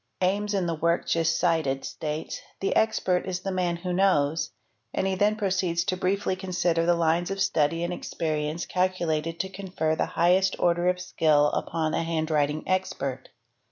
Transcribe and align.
Ames 0.21 0.55
in 0.55 0.65
the 0.65 0.75
232 0.77 0.77
THE 0.79 0.97
EXPERT 0.97 0.99
work 0.99 1.05
just 1.27 1.39
cited 1.39 1.85
states' 1.85 2.41
the 2.59 2.75
expert 2.75 3.27
is 3.27 3.41
the 3.41 3.51
man 3.51 3.75
who 3.75 3.93
knows,' 3.93 4.49
and 4.95 5.05
he 5.05 5.13
then 5.13 5.35
proceeds 5.35 5.83
to 5.83 5.95
briefly 5.95 6.35
consider 6.35 6.87
the 6.87 6.95
lines 6.95 7.29
of 7.29 7.39
study 7.39 7.83
and 7.83 7.93
experience 7.93 8.65
calculated— 8.65 9.39
to 9.41 9.47
confer 9.49 9.95
the 9.95 10.07
highest 10.17 10.55
order 10.57 10.87
of 10.87 10.99
skill 10.99 11.49
upon 11.51 11.93
a 11.93 12.01
handwriting 12.01 12.63
expert. 12.67 13.29